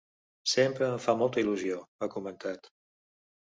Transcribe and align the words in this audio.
Sempre 0.53 0.87
em 0.93 0.95
fa 1.03 1.15
molta 1.19 1.45
il·lusió, 1.45 1.79
ha 2.07 2.11
comentat. 2.17 2.73